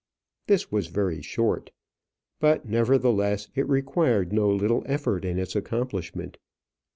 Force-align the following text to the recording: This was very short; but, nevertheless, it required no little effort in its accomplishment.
This 0.47 0.71
was 0.71 0.87
very 0.87 1.21
short; 1.21 1.69
but, 2.39 2.67
nevertheless, 2.67 3.49
it 3.53 3.69
required 3.69 4.33
no 4.33 4.49
little 4.49 4.81
effort 4.87 5.23
in 5.23 5.37
its 5.37 5.55
accomplishment. 5.55 6.39